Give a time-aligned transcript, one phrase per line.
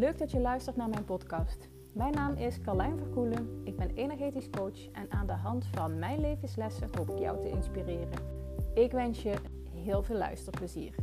[0.00, 1.68] Leuk dat je luistert naar mijn podcast.
[1.92, 3.60] Mijn naam is Carlijn Verkoelen.
[3.64, 7.48] Ik ben energetisch coach en aan de hand van mijn levenslessen hoop ik jou te
[7.48, 8.18] inspireren.
[8.74, 9.34] Ik wens je
[9.74, 10.94] heel veel luisterplezier.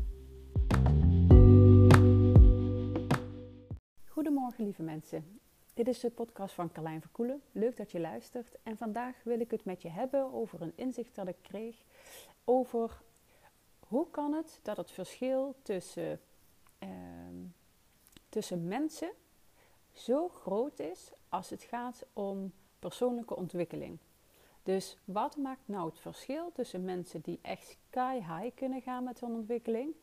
[4.06, 5.40] Goedemorgen lieve mensen.
[5.74, 7.42] Dit is de podcast van Carlijn Verkoelen.
[7.52, 8.58] Leuk dat je luistert.
[8.64, 11.84] En vandaag wil ik het met je hebben over een inzicht dat ik kreeg
[12.44, 13.02] over
[13.80, 16.20] hoe kan het dat het verschil tussen,
[16.80, 17.17] ehm,
[18.38, 19.12] tussen mensen
[19.94, 23.98] zo groot is als het gaat om persoonlijke ontwikkeling.
[24.64, 29.20] Dus wat maakt nou het verschil tussen mensen die echt sky high kunnen gaan met
[29.20, 29.94] hun ontwikkeling?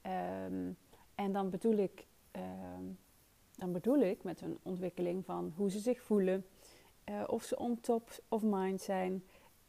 [0.00, 0.70] Ehm,
[1.14, 2.84] en dan bedoel, ik, ehm,
[3.56, 6.46] dan bedoel ik met hun ontwikkeling van hoe ze zich voelen,
[7.10, 9.24] uh, of ze on top of mind zijn,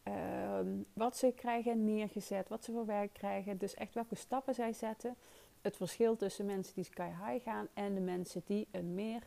[0.06, 3.58] Ehm, wat ze krijgen neergezet, wat ze voor werk krijgen.
[3.58, 5.16] Dus echt welke stappen zij zetten.
[5.66, 9.22] Het verschil tussen mensen die sky high gaan en de mensen die een meer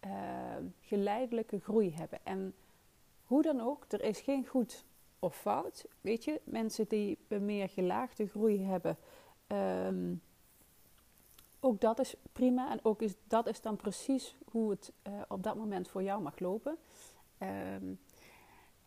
[0.00, 2.18] ehm, geleidelijke groei hebben.
[2.22, 2.54] En
[3.24, 4.84] hoe dan ook, er is geen goed
[5.18, 5.86] of fout.
[6.00, 8.96] Weet je, mensen die een meer gelaagde groei hebben.
[9.86, 10.22] Um,
[11.60, 15.42] ook dat is prima en ook is, dat is dan precies hoe het uh, op
[15.42, 16.78] dat moment voor jou mag lopen.
[17.38, 18.00] Um,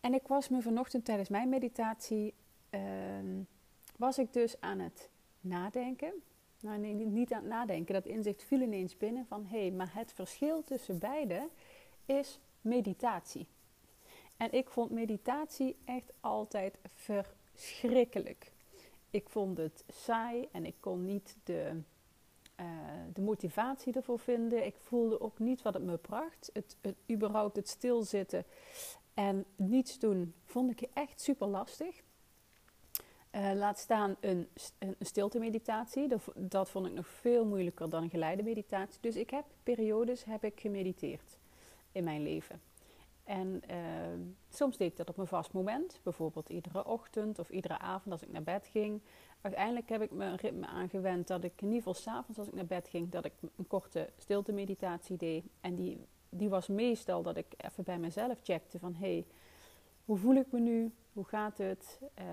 [0.00, 2.34] en ik was me vanochtend tijdens mijn meditatie,
[2.70, 3.42] ehm,
[3.96, 5.10] was ik dus aan het
[5.40, 6.12] nadenken.
[6.60, 9.90] Nou nee, niet aan het nadenken, dat inzicht viel ineens binnen van hé, hey, maar
[9.94, 11.48] het verschil tussen beide
[12.04, 13.46] is meditatie.
[14.36, 18.52] En ik vond meditatie echt altijd verschrikkelijk.
[19.10, 21.80] Ik vond het saai en ik kon niet de,
[22.60, 22.66] uh,
[23.12, 24.66] de motivatie ervoor vinden.
[24.66, 26.50] Ik voelde ook niet wat het me bracht.
[26.52, 28.44] Het, het überhaupt het stilzitten
[29.14, 32.02] en niets doen vond ik echt super lastig.
[33.36, 34.48] Uh, laat staan een,
[34.78, 36.08] een stilte meditatie.
[36.34, 39.00] Dat, vond ik nog veel moeilijker dan een geleide meditatie.
[39.00, 41.38] Dus ik heb periodes heb ik gemediteerd
[41.92, 42.60] in mijn leven.
[43.24, 43.76] En uh,
[44.48, 46.00] soms deed ik dat op een vast moment.
[46.02, 49.00] Bijvoorbeeld iedere ochtend of iedere avond als ik naar bed ging.
[49.40, 52.66] Uiteindelijk heb ik me ritme aangewend dat ik in ieder geval s'avonds als ik naar
[52.66, 53.10] bed ging...
[53.10, 55.44] dat ik een korte stilte meditatie deed.
[55.60, 56.06] En die
[56.36, 59.26] die was meestal dat ik even bij mezelf checkte van hé, hey,
[60.06, 60.92] hoe voel ik me nu?
[61.12, 62.00] Hoe gaat het?
[62.18, 62.24] Uh,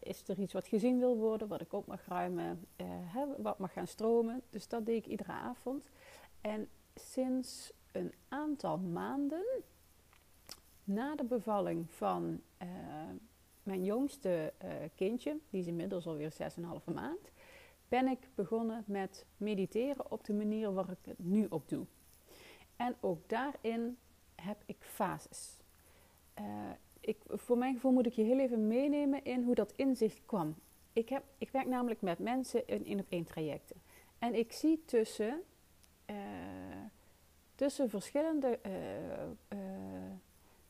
[0.00, 3.72] is er iets wat gezien wil worden, wat ik op mag ruimen, hè, wat mag
[3.72, 4.42] gaan stromen?
[4.50, 5.88] Dus dat deed ik iedere avond.
[6.40, 9.44] En sinds een aantal maanden,
[10.84, 12.68] na de bevalling van uh,
[13.62, 14.52] mijn jongste
[14.94, 17.30] kindje, die is inmiddels alweer 6,5 maand,
[17.88, 21.86] ben ik begonnen met mediteren op de manier waar ik het nu op doe.
[22.76, 23.98] En ook daarin
[24.34, 25.56] heb ik fases.
[27.04, 30.54] Ik, voor mijn gevoel moet ik je heel even meenemen in hoe dat inzicht kwam.
[30.92, 33.76] Ik, heb, ik werk namelijk met mensen in één op één trajecten.
[34.18, 35.42] En ik zie tussen,
[36.10, 36.16] uh,
[37.54, 39.58] tussen verschillende uh,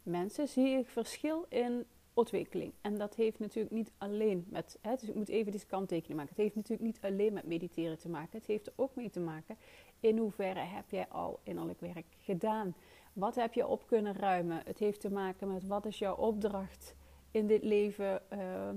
[0.03, 1.85] mensen zie ik verschil in
[2.15, 2.73] ontwikkeling.
[2.81, 6.35] En dat heeft natuurlijk niet alleen met, hè, dus ik moet even deze kanttekening maken.
[6.35, 8.39] Het heeft natuurlijk niet alleen met mediteren te maken.
[8.39, 9.57] Het heeft er ook mee te maken
[10.03, 12.75] in hoeverre heb jij al innerlijk werk gedaan?
[13.13, 14.63] Wat heb je op kunnen ruimen?
[14.65, 16.95] Het heeft te maken met wat is jouw opdracht
[17.31, 18.69] in dit leven uh,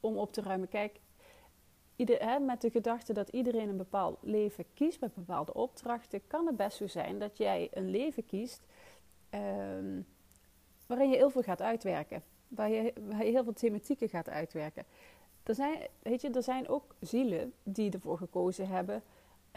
[0.00, 0.68] om op te ruimen.
[0.68, 1.00] Kijk,
[1.96, 6.46] ieder, hè, met de gedachte dat iedereen een bepaald leven kiest met bepaalde opdrachten, kan
[6.46, 8.62] het best zo zijn dat jij een leven kiest
[9.34, 9.40] uh,
[10.86, 12.22] waarin je heel veel gaat uitwerken.
[12.48, 14.84] Waar je, waar je heel veel thematieken gaat uitwerken.
[15.42, 19.02] Er zijn, weet je, er zijn ook zielen die ervoor gekozen hebben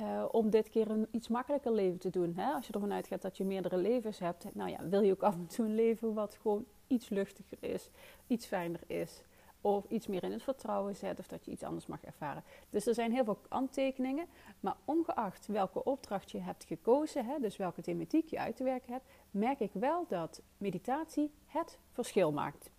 [0.02, 2.34] uh, om dit keer een iets makkelijker leven te doen.
[2.36, 2.52] Hè?
[2.52, 5.34] Als je ervan uitgaat dat je meerdere levens hebt, nou ja, wil je ook af
[5.34, 7.90] en toe een leven wat gewoon iets luchtiger is,
[8.28, 9.22] iets fijner is.
[9.62, 12.44] Of iets meer in het vertrouwen zet, of dat je iets anders mag ervaren.
[12.70, 14.28] Dus er zijn heel veel handtekeningen,
[14.60, 18.94] maar ongeacht welke opdracht je hebt gekozen, hè, dus welke thematiek je uit te werken
[18.94, 22.70] hebt, merk ik wel dat meditatie het verschil maakt.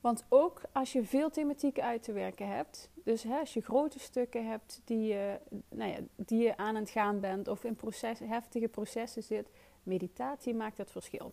[0.00, 3.98] Want ook als je veel thematieken uit te werken hebt, dus hè, als je grote
[3.98, 5.38] stukken hebt die je,
[5.68, 9.48] nou ja, die je aan het gaan bent of in proces, heftige processen zit,
[9.82, 11.32] meditatie maakt het verschil.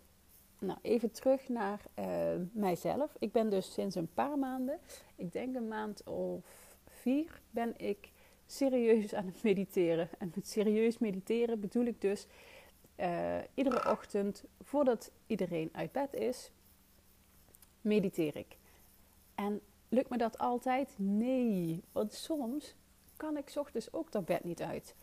[0.59, 2.05] Nou, even terug naar uh,
[2.51, 3.15] mijzelf.
[3.19, 4.79] Ik ben dus sinds een paar maanden,
[5.15, 6.45] ik denk een maand of
[6.87, 8.11] vier, ben ik
[8.45, 10.09] serieus aan het mediteren.
[10.17, 12.27] En met serieus mediteren bedoel ik dus
[12.99, 16.51] uh, iedere ochtend voordat iedereen uit bed is,
[17.85, 18.57] mediteer ik.
[19.35, 20.93] En lukt me dat altijd?
[20.97, 21.83] Nee.
[21.91, 22.75] Want soms
[23.17, 24.95] kan ik ochtends ook dat bed niet uit.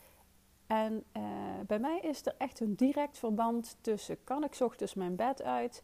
[0.67, 1.23] En uh,
[1.67, 5.83] bij mij is er echt een direct verband tussen kan ik ochtends mijn bed uit?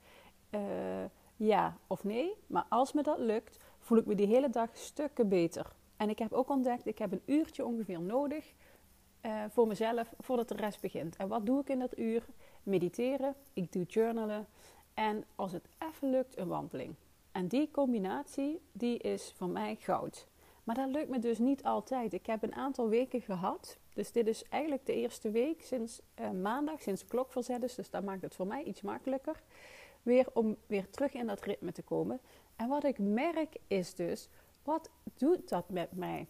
[0.50, 0.60] Uh,
[1.36, 2.34] ja of nee.
[2.46, 5.72] Maar als me dat lukt, voel ik me die hele dag stukken beter.
[5.96, 8.52] En ik heb ook ontdekt, ik heb een uurtje ongeveer nodig
[9.22, 11.16] uh, voor mezelf voordat de rest begint.
[11.16, 12.26] En wat doe ik in dat uur?
[12.62, 14.46] Mediteren, ik doe journalen
[14.98, 16.94] en als het even lukt, een wandeling.
[17.32, 20.26] En die combinatie, die is voor mij goud.
[20.64, 22.12] Maar dat lukt me dus niet altijd.
[22.12, 23.78] Ik heb een aantal weken gehad.
[23.94, 27.74] Dus dit is eigenlijk de eerste week sinds uh, maandag, sinds de klok verzet is.
[27.74, 29.42] Dus dat maakt het voor mij iets makkelijker.
[30.02, 32.20] Weer om weer terug in dat ritme te komen.
[32.56, 34.28] En wat ik merk is dus,
[34.62, 36.26] wat doet dat met mij?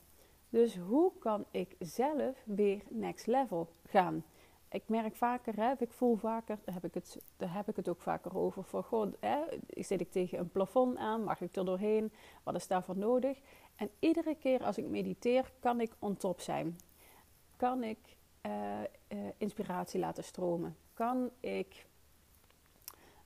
[0.49, 4.25] Dus hoe kan ik zelf weer next level gaan?
[4.71, 7.89] Ik merk vaker, hè, ik voel vaker, daar heb ik het, daar heb ik het
[7.89, 8.65] ook vaker over.
[8.65, 12.13] Voor gewoon, hè, zit ik tegen een plafond aan, mag ik er doorheen?
[12.43, 13.41] Wat is daarvoor nodig?
[13.77, 16.79] En iedere keer als ik mediteer, kan ik on top zijn.
[17.57, 17.99] Kan ik
[18.47, 20.77] uh, uh, inspiratie laten stromen?
[20.95, 21.87] Kan ik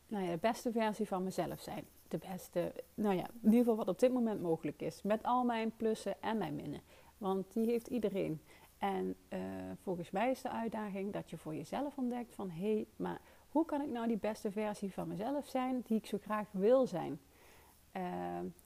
[0.07, 1.87] nou ja, de beste versie van mezelf zijn?
[2.09, 5.03] De beste, nou ja, in ieder geval wat op dit moment mogelijk is.
[5.03, 6.81] Met al mijn plussen en mijn minnen.
[7.19, 8.43] Want die heeft iedereen.
[8.83, 9.41] En uh,
[9.83, 13.65] volgens mij is de uitdaging dat je voor jezelf ontdekt van hé, hey, maar hoe
[13.65, 17.21] kan ik nou die beste versie van mezelf zijn die ik zo graag wil zijn?
[17.97, 18.03] Uh,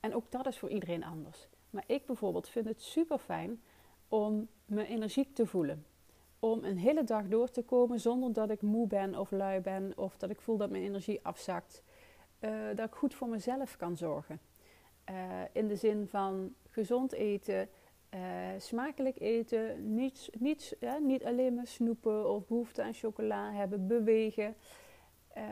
[0.01, 1.49] en ook dat is voor iedereen anders.
[1.71, 3.63] Maar ik bijvoorbeeld vind het super fijn
[4.09, 5.87] om me energiek te voelen.
[6.39, 9.93] Om een hele dag door te komen zonder dat ik moe ben of lui ben
[9.97, 11.83] of dat ik voel dat mijn energie afzakt.
[12.41, 14.41] Uh, dat ik goed voor mezelf kan zorgen.
[15.53, 17.69] in de zin van gezond eten,
[18.17, 18.23] uh,
[18.59, 24.55] smakelijk eten, niet, alleen maar snoepen of behoefte aan chocola hebben, bewegen,
[25.37, 25.43] uh,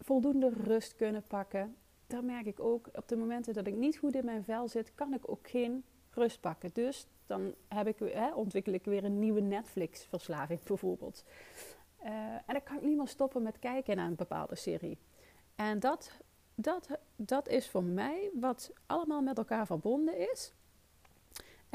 [0.00, 1.76] voldoende rust kunnen pakken.
[2.06, 4.94] Daar merk ik ook op de momenten dat ik niet goed in mijn vel zit,
[4.94, 6.70] kan ik ook geen rust pakken.
[6.72, 11.24] Dus dan heb ik, hè, ontwikkel ik weer een nieuwe Netflix-verslaving bijvoorbeeld.
[12.04, 14.98] Uh, en dan kan ik niet meer stoppen met kijken naar een bepaalde serie.
[15.54, 16.10] En dat,
[16.54, 20.52] dat, dat is voor mij wat allemaal met elkaar verbonden is.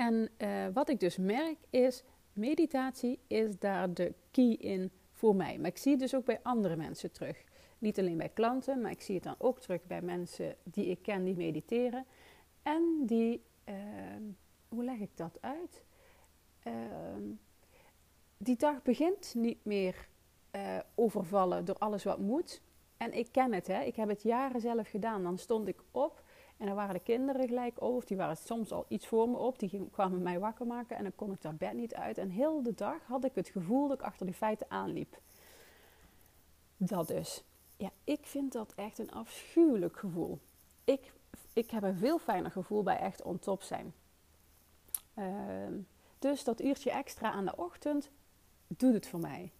[0.01, 2.03] En uh, wat ik dus merk is,
[2.33, 5.57] meditatie is daar de key in voor mij.
[5.57, 7.44] Maar ik zie het dus ook bij andere mensen terug.
[7.80, 11.01] Niet alleen bij klanten, maar ik zie het dan ook terug bij mensen die ik
[11.01, 12.06] ken die mediteren.
[12.62, 13.75] En die, uh,
[14.69, 15.83] hoe leg ik dat uit?
[16.68, 16.74] Uh,
[18.38, 20.07] die dag begint niet meer
[20.56, 22.62] uh, overvallen door alles wat moet.
[22.97, 23.81] En ik ken het, hè.
[23.81, 25.24] ik heb het jaren zelf gedaan.
[25.24, 26.24] Dan stond ik op
[26.61, 29.59] en dan waren de kinderen gelijk of die waren soms al iets voor me op,
[29.59, 32.17] die kwamen mij wakker maken en dan kon ik daar bed niet uit.
[32.17, 35.19] En heel de dag had ik het gevoel dat ik achter die feiten aanliep.
[36.77, 37.43] Dat dus.
[37.77, 40.39] Ja, ik vind dat echt een afschuwelijk gevoel.
[40.83, 41.13] Ik,
[41.53, 43.93] ik heb een veel fijner gevoel bij echt on top zijn.
[45.15, 45.25] Uh,
[46.19, 48.11] dus dat uurtje extra aan de ochtend
[48.67, 49.51] doet het voor mij.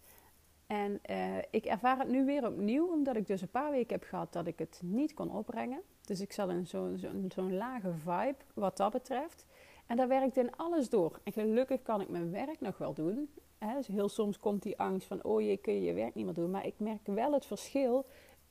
[0.68, 4.03] En uh, ik ervaar het nu weer opnieuw, omdat ik dus een paar weken heb
[4.03, 5.81] gehad dat ik het niet kon opbrengen.
[6.12, 9.46] Dus ik zat in zo'n zo, lage vibe wat dat betreft.
[9.88, 11.19] En daar werkt in alles door.
[11.24, 13.30] En gelukkig kan ik mijn werk nog wel doen.
[13.75, 16.34] Dus heel soms komt die angst van, oh je kun je je werk niet meer
[16.34, 16.52] doen.
[16.52, 18.06] Maar ik merk wel het verschil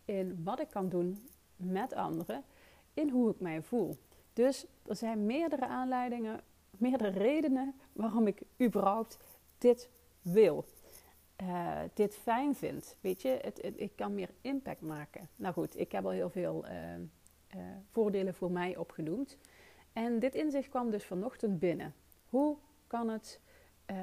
[0.04, 1.26] in wat ik kan doen
[1.56, 2.44] met anderen,
[2.94, 3.96] in hoe ik mij voel.
[4.32, 6.40] Dus er zijn meerdere aanleidingen,
[6.70, 9.18] meerdere redenen waarom ik überhaupt
[9.58, 9.90] dit
[10.22, 10.64] wil.
[11.42, 12.96] Uh, dit fijn vind.
[13.00, 15.28] Weet je, het, ik kan meer impact maken.
[15.36, 16.72] Nou goed, ik heb al heel veel uh,
[17.56, 19.38] uh, voordelen voor mij opgenoemd.
[19.92, 21.94] En dit inzicht kwam dus vanochtend binnen.
[22.28, 23.40] Hoe kan het
[23.90, 23.96] uh,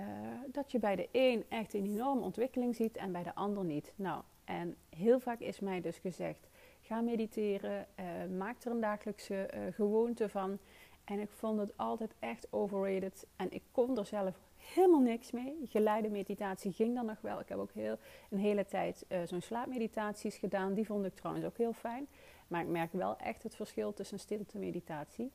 [0.47, 3.93] dat je bij de een echt een enorme ontwikkeling ziet en bij de ander niet?
[3.95, 6.47] Nou, en heel vaak is mij dus gezegd:
[6.81, 10.57] ga mediteren, uh, maak er een dagelijkse gewoonte van.
[11.03, 13.27] En ik vond het altijd echt overrated.
[13.35, 15.57] En ik kon er zelf helemaal niks mee.
[15.63, 17.39] Geleide meditatie ging dan nog wel.
[17.39, 17.97] Ik heb ook heel,
[18.29, 20.73] een hele tijd zo'n slaapmeditaties gedaan.
[20.73, 22.07] Die vond ik trouwens ook heel fijn.
[22.47, 25.31] Maar ik merk wel echt het verschil tussen stilte meditatie.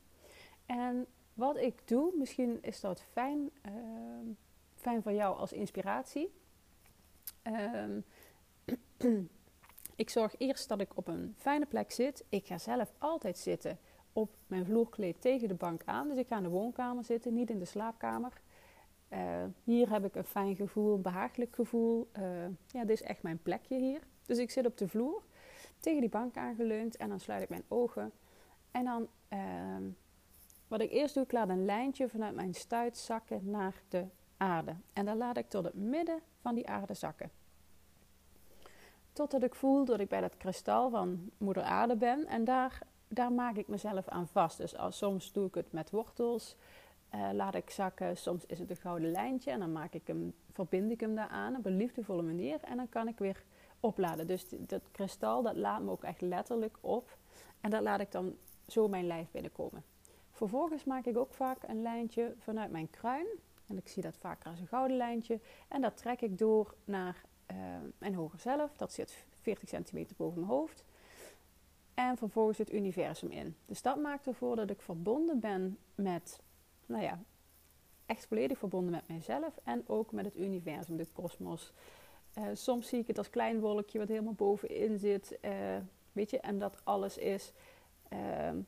[0.65, 3.71] En wat ik doe, misschien is dat fijn, uh,
[4.75, 6.33] fijn voor jou als inspiratie.
[7.43, 7.83] Uh,
[9.95, 12.25] ik zorg eerst dat ik op een fijne plek zit.
[12.29, 13.79] Ik ga zelf altijd zitten
[14.13, 16.07] op mijn vloerkleed tegen de bank aan.
[16.07, 18.41] Dus ik ga in de woonkamer zitten, niet in de slaapkamer.
[19.09, 19.19] Uh,
[19.63, 22.09] hier heb ik een fijn gevoel, een behagelijk gevoel.
[22.19, 22.23] Uh,
[22.67, 24.01] ja, dit is echt mijn plekje hier.
[24.25, 25.23] Dus ik zit op de vloer
[25.83, 28.11] tegen die bank aangeleund en dan sluit ik mijn ogen.
[28.71, 29.87] En dan, uh,
[30.67, 34.05] wat ik eerst doe, ik laat een lijntje vanuit mijn stuit zakken naar de
[34.37, 34.75] aarde.
[34.93, 37.31] En dan laat ik tot het midden van die aarde zakken.
[39.13, 42.25] Totdat ik voel dat ik bij dat kristal van moeder aarde ben.
[42.27, 44.57] En daar, daar maak ik mezelf aan vast.
[44.57, 46.55] Dus als, soms doe ik het met wortels.
[47.15, 48.17] Uh, laat ik zakken.
[48.17, 51.55] Soms is het een gouden lijntje en dan maak ik hem, verbind ik hem daaraan
[51.55, 52.59] op een liefdevolle manier.
[52.61, 53.43] En dan kan ik weer
[53.83, 54.27] opladen.
[54.27, 57.17] Dus dat kristal, dat laat me ook echt letterlijk op.
[57.61, 58.35] En dat laat ik dan
[58.67, 59.83] zo mijn lijf binnenkomen.
[60.31, 63.25] Vervolgens maak ik ook vaak een lijntje vanuit mijn kruin
[63.67, 65.39] En ik zie dat vaker als een gouden lijntje.
[65.67, 67.57] En dat trek ik door naar uh,
[67.97, 68.77] mijn hoger zelf.
[68.77, 70.83] Dat zit 40 centimeter boven mijn hoofd.
[71.93, 73.55] En vervolgens het universum in.
[73.65, 76.39] Dus dat maakt ervoor dat ik verbonden ben met,
[76.85, 77.19] nou ja,
[78.05, 81.73] echt volledig verbonden met mijzelf en ook met het universum, de kosmos.
[82.37, 85.51] Uh, soms zie ik het als klein wolkje wat helemaal bovenin zit, uh,
[86.11, 87.51] weet je, en dat alles is.
[88.13, 88.19] Uh,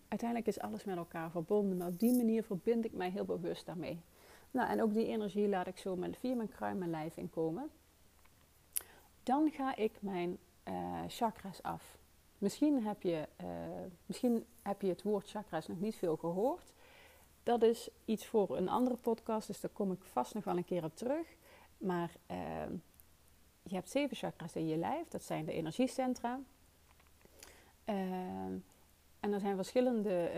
[0.07, 3.65] uiteindelijk is alles met elkaar verbonden, maar op die manier verbind ik mij heel bewust
[3.65, 4.01] daarmee.
[4.51, 7.69] Nou, en ook die energie laat ik zo met, via mijn kruin mijn lijf inkomen.
[9.23, 10.37] Dan ga ik mijn
[11.07, 11.97] chakras af.
[12.37, 13.27] Misschien heb, je,
[14.05, 16.73] misschien heb je het woord chakras nog niet veel gehoord.
[17.43, 20.65] Dat is iets voor een andere podcast, dus daar kom ik vast nog wel een
[20.65, 21.27] keer op terug.
[21.77, 22.37] Maar uh,
[23.67, 26.39] je hebt zeven chakras in je lijf, dat zijn de energiecentra.
[27.85, 27.95] Uh,
[29.19, 30.31] en er zijn verschillende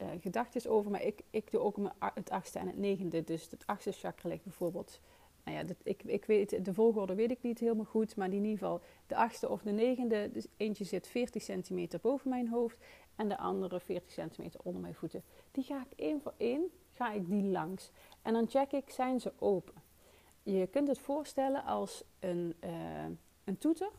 [0.00, 1.78] uh, gedachten over, maar ik, ik doe ook
[2.14, 3.24] het achtste en het negende.
[3.24, 5.00] Dus het achtste chakra ligt bijvoorbeeld
[5.48, 8.34] nou ja, dat, ik, ik weet, de volgorde weet ik niet helemaal goed, maar in
[8.34, 10.30] ieder geval de achtste of de negende.
[10.32, 12.78] Dus eentje zit 40 centimeter boven mijn hoofd
[13.16, 15.22] en de andere 40 centimeter onder mijn voeten.
[15.50, 17.90] Die ga ik één voor één, ga ik die langs.
[18.22, 19.74] En dan check ik, zijn ze open?
[20.52, 22.70] Je kunt het voorstellen als een, uh,
[23.44, 23.90] een toeter,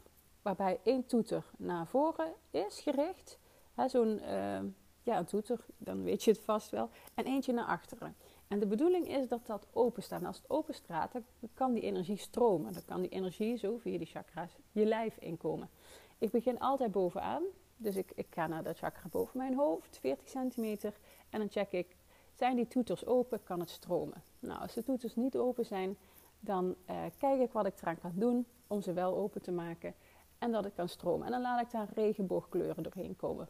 [0.42, 3.40] waarbij één toeter naar voren is gericht.
[3.88, 4.60] Zo'n, uh,
[5.04, 6.90] ja, een toeter, dan weet je het vast wel.
[7.14, 8.16] En eentje naar achteren.
[8.48, 10.26] En de bedoeling is dat dat open staat.
[10.26, 12.74] Als het open staat, dan kan die energie stromen.
[12.74, 15.70] Dan kan die energie zo via die chakra's je lijf inkomen.
[16.18, 17.44] Ik begin altijd bovenaan.
[17.78, 20.94] Dus ik, ik ga naar de chakra boven mijn hoofd, 40 centimeter.
[21.30, 21.96] En dan check ik,
[22.36, 24.24] zijn die toeters open, kan het stromen?
[24.40, 25.98] Nou, als de toeters niet open zijn,
[26.40, 29.94] dan uh, kijk ik wat ik eraan kan doen om ze wel open te maken.
[30.38, 31.26] En dat het kan stromen.
[31.26, 33.50] En dan laat ik daar regenboogkleuren doorheen komen.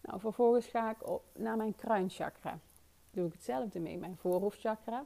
[0.00, 2.58] Nou, vervolgens ga ik op, naar mijn kruinchakra
[3.10, 3.98] doe ik hetzelfde mee.
[3.98, 5.04] Mijn voorhoofdchakra,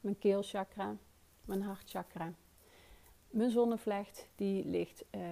[0.00, 0.96] mijn keelchakra,
[1.44, 2.32] mijn hartchakra.
[3.30, 5.22] Mijn zonnevlecht die ligt uh,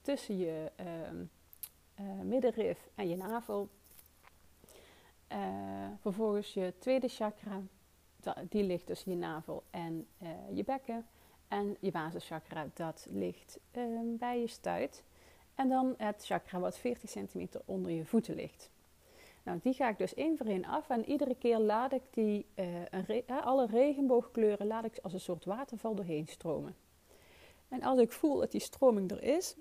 [0.00, 3.68] tussen je uh, middenrif en je navel.
[5.32, 5.38] Uh,
[6.00, 7.62] vervolgens je tweede chakra,
[8.48, 10.06] die ligt tussen je navel en
[10.52, 11.06] je bekken.
[11.48, 15.04] En je basischakra, dat ligt ehm, bij je stuit.
[15.54, 18.70] En dan het chakra wat 40 centimeter onder je voeten ligt.
[19.42, 22.46] Nou, die ga ik dus één voor één af en iedere keer laat ik die,
[22.90, 26.76] re alle regenboogkleuren laat ik als een soort waterval doorheen stromen.
[27.68, 29.56] En als ik voel dat die stroming er is,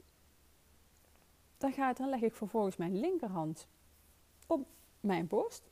[1.57, 3.67] dan, ga, dan leg ik vervolgens mijn linkerhand
[4.47, 4.67] op
[4.99, 5.69] mijn borst,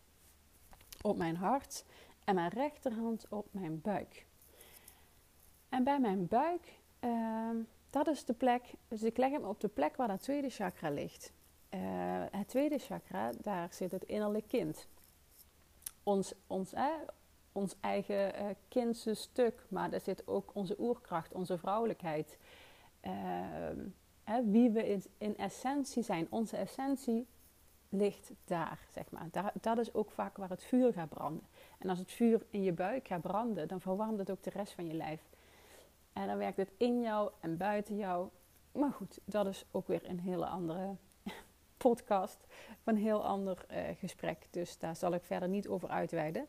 [1.02, 1.86] op mijn hart
[2.30, 4.26] en mijn rechterhand op mijn buik.
[5.70, 7.50] En bij mijn buik, uh,
[7.90, 10.90] dat is de plek, dus ik leg hem op de plek waar dat tweede chakra
[10.90, 11.34] ligt.
[11.70, 11.80] Uh,
[12.32, 14.88] het tweede chakra, daar zit het innerlijk kind.
[16.04, 16.86] Ons, ons, eh,
[17.52, 22.38] ons eigen uh, kindse stuk, maar daar zit ook onze oerkracht, onze vrouwelijkheid.
[23.00, 23.80] Ehm,
[24.46, 26.28] wie we in, in, essentie zijn.
[26.30, 27.28] Onze essentie
[27.90, 29.28] ligt daar, zeg maar.
[29.32, 31.48] Daar, dat is ook vaak waar het vuur gaat branden.
[31.80, 34.74] En als het vuur in je buik gaat branden, dan verwarmt het ook de rest
[34.74, 35.22] van je lijf.
[36.14, 38.30] En dan werkt het in jou en buiten jou.
[38.72, 40.96] Maar goed, dat is ook weer een hele andere
[41.78, 42.46] podcast
[42.84, 44.48] van een heel ander uh, gesprek.
[44.50, 46.48] Dus daar zal ik verder niet over uitweiden.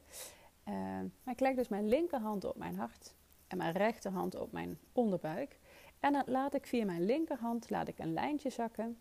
[0.68, 0.74] Uh,
[1.22, 3.14] maar ik leg dus mijn linkerhand op mijn hart
[3.46, 5.58] en mijn rechterhand op mijn onderbuik.
[6.00, 8.98] En dan laat ik via mijn linkerhand laat ik een lijntje zakken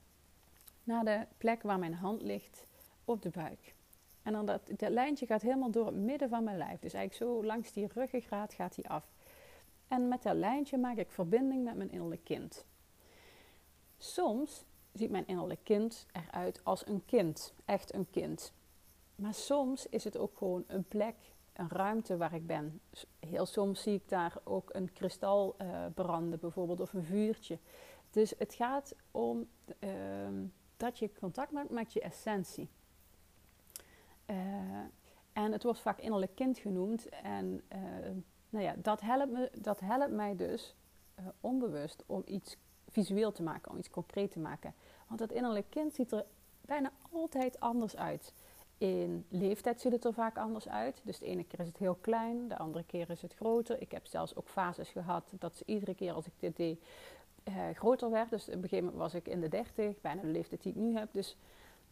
[0.83, 2.65] naar de plek waar mijn hand ligt
[3.05, 3.75] op de buik.
[4.23, 6.79] En dan dat, dat lijntje gaat helemaal door het midden van mijn lijf.
[6.79, 9.07] Dus eigenlijk zo langs die ruggengraat gaat hij af.
[9.87, 12.65] En met dat lijntje maak ik verbinding met mijn innerlijk kind.
[13.97, 18.53] Soms ziet mijn innerlijk kind eruit als een kind, echt een kind.
[19.15, 21.15] Maar soms is het ook gewoon een plek,
[21.53, 22.81] een ruimte waar ik ben.
[23.19, 27.59] Heel soms zie ik daar ook een kristal uh, branden, bijvoorbeeld, of een vuurtje.
[28.11, 29.47] Dus het gaat om
[29.79, 29.89] uh,
[30.77, 32.69] dat je contact maakt met je essentie.
[34.29, 34.35] Uh,
[35.33, 37.09] en het wordt vaak innerlijk kind genoemd.
[37.09, 37.79] En eh,
[38.49, 40.75] nou ja, dat helpt, me, dat helpt mij dus
[41.39, 42.57] onbewust om iets
[42.87, 44.73] visueel te maken, om iets concreet te maken.
[45.07, 46.25] Want het innerlijk kind ziet er
[46.61, 48.33] bijna altijd anders uit.
[48.77, 51.01] In leeftijd ziet het er vaak anders uit.
[51.03, 53.81] Dus de ene keer is het heel klein, de andere keer is het groter.
[53.81, 56.83] Ik heb zelfs ook fases gehad dat ze iedere keer als ik dit deed
[57.73, 58.29] groter werd.
[58.29, 60.77] Dus op een gegeven moment was ik in de dertig, bijna de leeftijd die ik
[60.77, 61.09] nu heb.
[61.11, 61.37] Dus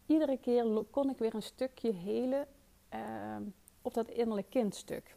[0.08, 2.46] iedere keer kon ik weer een stukje helen
[2.94, 3.00] uh,
[3.82, 5.16] op dat innerlijk kindstuk.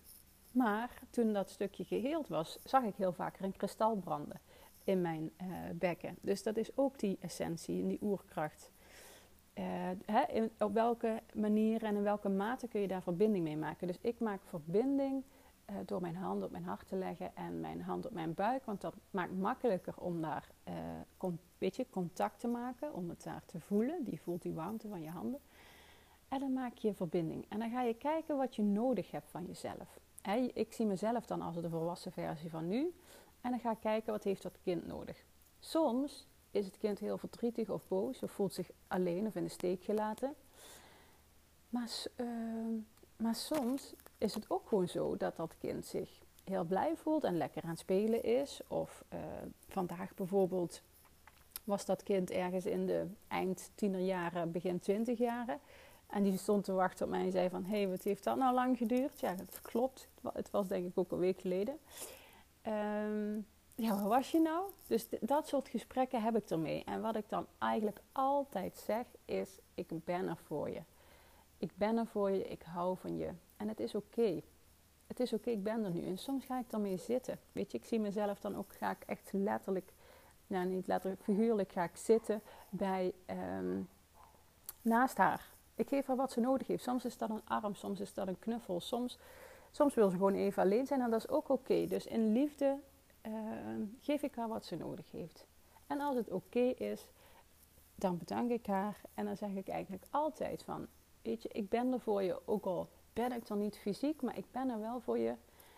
[0.51, 4.41] Maar toen dat stukje geheeld was, zag ik heel vaak een kristal branden
[4.83, 6.17] in mijn uh, bekken.
[6.21, 8.71] Dus dat is ook die essentie en die oerkracht.
[9.53, 9.65] Uh,
[10.05, 13.87] hè, in, op welke manier en in welke mate kun je daar verbinding mee maken?
[13.87, 15.23] Dus ik maak verbinding
[15.71, 18.65] eh, door mijn hand op mijn hart te leggen en mijn hand op mijn buik.
[18.65, 20.49] Want dat maakt makkelijker om daar
[21.19, 24.03] uh, contact te maken, om het daar te voelen.
[24.03, 25.39] Die voelt die warmte van je handen.
[26.27, 27.45] En dan maak je verbinding.
[27.49, 29.99] En dan ga je kijken wat je nodig hebt van jezelf.
[30.53, 32.93] ik zie mezelf dan als de volwassen versie van nu.
[33.41, 35.25] En dan ga ik kijken wat heeft dat kind nodig.
[35.59, 39.49] Soms is het kind heel verdrietig of boos of voelt zich alleen of in de
[39.49, 40.35] steek gelaten.
[41.69, 42.73] Maar, ehm,
[43.17, 46.09] maar soms is het ook gewoon zo dat dat kind zich
[46.43, 48.61] heel blij voelt en lekker aan het spelen is.
[48.67, 49.19] Of uh,
[49.67, 50.81] vandaag bijvoorbeeld
[51.63, 55.59] was dat kind ergens in de eind tienerjaren, begin twintigjaren.
[56.07, 57.65] En die stond te wachten op mij en zei van...
[57.65, 59.19] hey, wat heeft dat nou lang geduurd?
[59.19, 60.07] Ja, dat klopt.
[60.33, 61.79] Het was denk ik ook een week geleden.
[62.67, 64.69] Um, ja, waar was je nou?
[64.87, 66.83] Dus dat soort gesprekken heb ik ermee.
[66.83, 69.49] En wat ik dan eigenlijk altijd zeg is...
[69.73, 70.81] ik ben er voor je.
[71.57, 73.29] Ik ben er voor je, ik hou van je.
[73.61, 74.41] En het is oké.
[75.07, 76.05] Het is oké, ik ben er nu.
[76.05, 77.39] En soms ga ik ermee zitten.
[77.51, 79.93] Weet je, ik zie mezelf dan ook, ga ik echt letterlijk...
[80.47, 83.13] Nou, niet letterlijk, figuurlijk ga ik zitten bij...
[83.59, 83.89] Um,
[84.81, 85.49] naast haar.
[85.75, 86.83] Ik geef haar wat ze nodig heeft.
[86.83, 88.79] Soms is dat een arm, soms is dat een knuffel.
[88.79, 89.19] Soms,
[89.71, 91.85] soms wil ze gewoon even alleen zijn en dat is ook oké.
[91.87, 92.77] Dus in liefde
[93.27, 93.33] uh,
[94.01, 95.45] geef ik haar wat ze nodig heeft.
[95.87, 97.05] En als het oké is,
[97.95, 99.01] dan bedank ik haar.
[99.13, 100.87] En dan zeg ik eigenlijk altijd van,
[101.21, 102.39] weet je, ik ben er voor je.
[102.45, 105.35] Ook al ben ik dan niet fysiek, maar ik ben er wel voor je.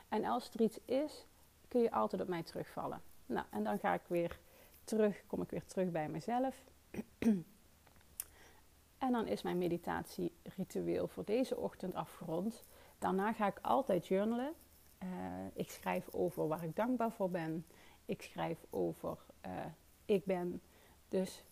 [0.10, 1.26] En als er iets is,
[1.68, 3.02] kun je altijd op mij terugvallen.
[3.26, 4.40] Nou, en dan ga ik weer
[4.84, 6.64] terug, kom ik weer terug bij mezelf.
[8.98, 12.64] En dan is mijn meditatieritueel voor deze ochtend afgerond.
[12.98, 14.54] Daarna ga ik altijd journalen.
[15.04, 15.10] Uh,
[15.54, 17.66] ik schrijf over waar ik dankbaar voor ben.
[18.06, 19.66] Ik schrijf over uh,
[20.06, 20.62] ik ben.
[21.08, 21.44] Dus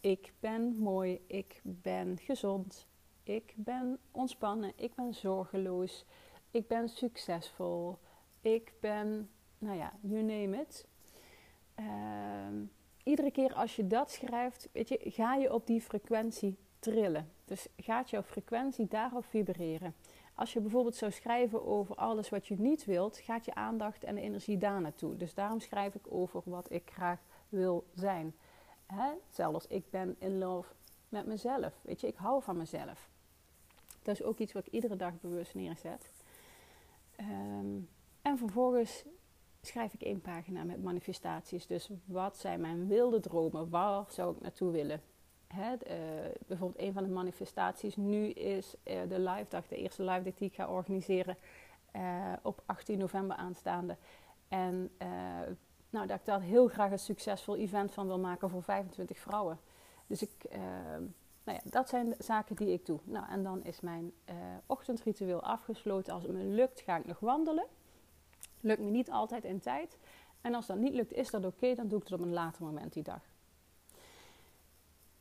[0.00, 2.88] ik ben mooi, ik ben gezond,
[3.34, 6.04] ik ben ontspannen, ik ben zorgeloos,
[6.50, 7.98] ik ben succesvol,
[8.40, 10.86] ik ben, nou ja, you name it.
[11.80, 11.86] Uh,
[13.02, 17.32] iedere keer als je dat schrijft, weet je, ga je op die frequentie trillen.
[17.44, 19.94] Dus gaat jouw frequentie daarop vibreren.
[20.34, 24.14] Als je bijvoorbeeld zou schrijven over alles wat je niet wilt, gaat je aandacht en
[24.14, 25.16] de energie daar naartoe.
[25.16, 28.34] Dus daarom schrijf ik over wat ik graag wil zijn.
[28.86, 29.10] Hè?
[29.28, 30.72] Zelfs ik ben in love
[31.08, 31.72] met mezelf.
[31.82, 33.08] Weet je, ik hou van mezelf.
[34.02, 36.12] Dat is ook iets wat ik iedere dag bewust neerzet.
[37.16, 37.78] Ehm,
[38.22, 39.04] en vervolgens
[39.60, 41.66] schrijf ik één pagina met manifestaties.
[41.66, 43.68] Dus wat zijn mijn wilde dromen?
[43.68, 45.02] Waar zou ik naartoe willen?
[45.46, 50.02] Hè, uh, bijvoorbeeld een van de manifestaties nu is uh, de live dag, de eerste
[50.02, 51.36] live dag die ik ga organiseren
[51.96, 53.96] uh, op 18 november aanstaande.
[54.48, 54.90] En
[55.90, 59.60] nou, dat ik daar heel graag een succesvol event van wil maken voor 25 vrouwen.
[60.06, 60.44] Dus ik,
[61.50, 62.98] nou ja, dat zijn de zaken die ik doe.
[63.04, 64.12] Nou, en dan is mijn
[64.66, 66.12] ochtendritueel afgesloten.
[66.12, 67.66] Als het me lukt, ga ik nog wandelen.
[68.60, 69.98] Lukt me niet altijd in tijd.
[70.40, 71.74] En als dat niet lukt, is dat oké.
[71.74, 73.22] dan doe ik het op een later moment die dag.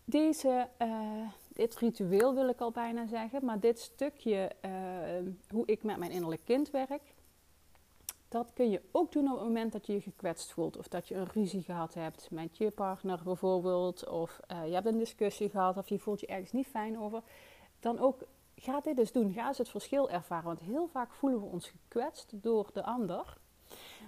[0.06, 4.72] Deze, uh, dit ritueel wil ik al bijna zeggen, maar dit stukje uh,
[5.50, 7.14] hoe ik met mijn innerlijk kind werk,
[8.30, 10.78] dat kun je ook doen op het moment dat je je gekwetst voelt.
[10.78, 14.10] Of dat je een ruzie gehad hebt met je partner bijvoorbeeld.
[14.10, 17.22] Of uh, je hebt een discussie gehad of je voelt je ergens niet fijn over.
[17.80, 18.22] Dan ook,
[18.56, 19.34] ga dit eens doen.
[19.34, 20.46] Ga eens het verschil ervaren.
[20.46, 23.38] Want heel vaak voelen we ons gekwetst door de ander.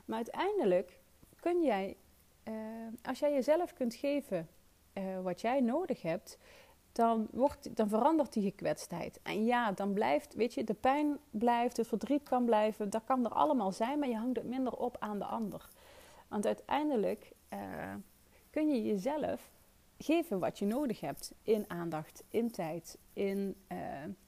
[0.06, 1.00] Maar uiteindelijk
[1.40, 1.98] kun jij,
[3.04, 4.50] als jij jezelf kunt geven
[4.94, 6.38] uh, wat jij nodig hebt,
[6.92, 9.20] dan, wordt, dan verandert die gekwetstheid.
[9.24, 13.26] En ja, dan blijft, weet je, de pijn blijft, het verdriet kan blijven, dat kan
[13.26, 15.68] er allemaal zijn, maar je hangt het minder op aan de ander.
[16.28, 17.60] Want uiteindelijk uh,
[18.50, 19.52] kun je jezelf
[19.98, 23.78] geven wat je nodig hebt in aandacht, in tijd, in, uh,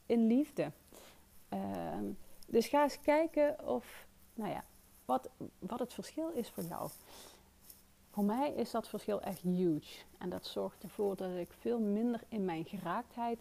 [0.05, 0.71] in liefde.
[1.49, 2.05] Ehm,
[2.47, 4.63] dus ga eens kijken of, nou ja,
[5.05, 6.89] wat, wat het verschil is voor jou.
[8.13, 10.03] Voor mij is dat verschil echt huge.
[10.17, 13.39] En dat zorgt ervoor dat ik veel minder in mijn geraaktheid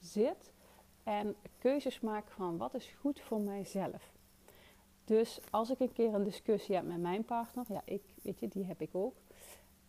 [0.00, 0.52] zit
[1.02, 4.12] en keuzes maak van wat is goed voor mijzelf.
[5.04, 8.48] Dus als ik een keer een discussie heb met mijn partner, ja, ik, weet je,
[8.48, 9.14] die heb ik ook.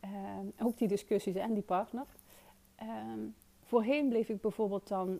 [0.01, 2.05] Um, ook die discussies en die partner.
[3.13, 5.19] Um, voorheen bleef ik bijvoorbeeld dan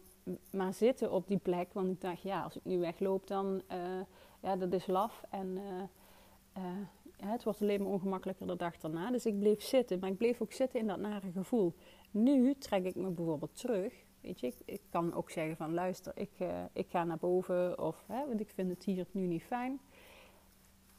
[0.50, 4.02] maar zitten op die plek, want ik dacht, ja, als ik nu wegloop, dan, uh,
[4.40, 5.84] ja, dat is laf en uh,
[6.58, 9.12] uh, het wordt alleen maar ongemakkelijker de dag daarna.
[9.12, 11.74] Dus ik bleef zitten, maar ik bleef ook zitten in dat nare gevoel.
[12.12, 13.94] Nu trek ik me bijvoorbeeld terug.
[14.22, 18.04] Weet je, ik, kan ook zeggen van luister, ik, uh, ik ga naar boven of,
[18.08, 19.80] hè, want ik vind het hier nu niet fijn.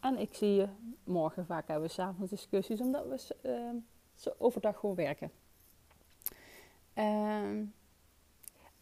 [0.00, 0.68] En ik zie je
[1.05, 3.37] morgen, vaak hebben we s'avonds discussies, omdat we
[4.26, 5.31] uh, overdag gewoon werken.
[6.94, 7.62] Uh,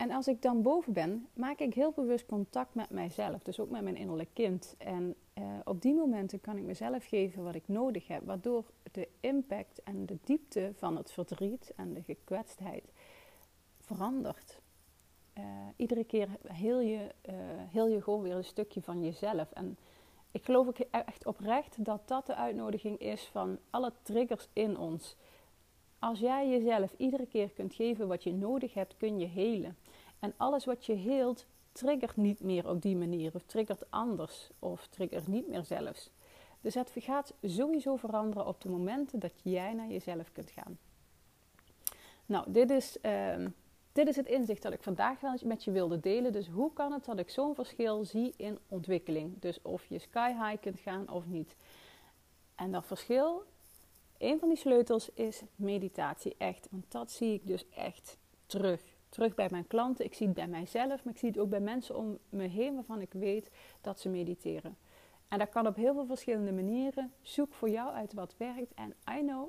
[0.05, 3.71] En als ik dan boven ben, maak ik heel bewust contact met mijzelf, dus ook
[3.71, 4.75] met mijn innerlijk kind.
[4.79, 9.09] En uh, op die momenten kan ik mezelf geven wat ik nodig heb, waardoor de
[9.21, 12.93] impact en de diepte van het verdriet en de gekwetstheid
[13.81, 14.61] verandert.
[15.39, 15.45] Uh,
[15.77, 19.53] iedere keer heel je, uh, heel je gewoon weer een stukje van jezelf.
[19.53, 19.77] En
[20.31, 25.17] ik geloof ook echt oprecht dat dat de uitnodiging is van alle triggers in ons.
[25.99, 29.77] Als jij jezelf iedere keer kunt geven wat je nodig hebt, kun je helen.
[30.25, 34.87] En alles wat je heelt, triggert niet meer op die manier, of triggert anders, of
[34.87, 36.11] triggert niet meer zelfs.
[36.61, 40.79] Dus het gaat sowieso veranderen op de momenten dat jij naar jezelf kunt gaan.
[42.27, 43.47] Nou, dit is, uh,
[43.93, 46.33] dit is het inzicht dat ik vandaag met je wilde delen.
[46.33, 49.41] Dus hoe kan het dat ik zo'n verschil zie in ontwikkeling?
[49.41, 51.57] Dus of je sky high kunt gaan of niet.
[52.55, 53.45] En dat verschil,
[54.19, 56.69] een van die sleutels is meditatie, echt.
[56.71, 58.94] Want dat zie ik dus echt terug.
[59.15, 61.61] Terug bij mijn klanten, ik zie het bij mijzelf, maar ik zie het ook bij
[61.61, 63.51] mensen om me heen waarvan ik weet
[63.81, 64.77] dat ze mediteren.
[65.29, 67.13] En dat kan op heel veel verschillende manieren.
[67.23, 68.75] Zoek voor jou uit wat werkt.
[68.75, 69.49] En I know,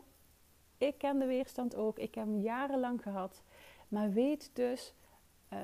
[0.78, 2.00] ik ken de weerstand ook.
[2.00, 3.44] Ik heb hem jarenlang gehad.
[3.88, 4.94] Maar weet dus
[5.54, 5.60] uh,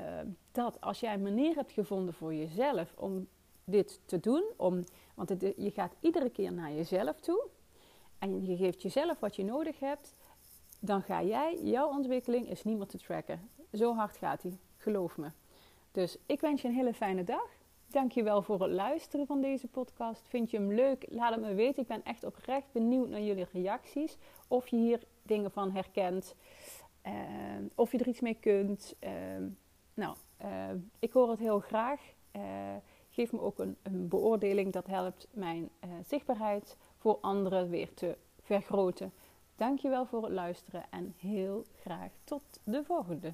[0.51, 3.27] dat als jij een manier hebt gevonden voor jezelf om
[3.63, 4.83] dit te doen, om,
[5.15, 7.47] want het, je gaat iedere keer naar jezelf toe
[8.19, 10.15] en je geeft jezelf wat je nodig hebt,
[10.79, 13.49] dan ga jij, jouw ontwikkeling is niet meer te tracken.
[13.73, 15.31] Zo hard gaat hij, geloof me.
[15.91, 17.47] Dus ik wens je een hele fijne dag.
[17.87, 20.27] Dankjewel voor het luisteren van deze podcast.
[20.27, 21.05] Vind je hem leuk?
[21.09, 21.81] Laat het me weten.
[21.81, 24.17] Ik ben echt oprecht benieuwd naar jullie reacties.
[24.47, 26.35] Of je hier dingen van herkent.
[27.07, 27.13] Uh,
[27.75, 28.95] of je er iets mee kunt.
[28.99, 29.11] Uh,
[29.93, 32.01] nou, uh, ik hoor het heel graag.
[32.31, 32.75] Eh,
[33.09, 34.73] geef me ook een, een, beoordeling.
[34.73, 39.13] Dat helpt mijn eh, zichtbaarheid voor anderen weer te vergroten.
[39.55, 43.33] Dankjewel voor het luisteren en heel graag tot de volgende.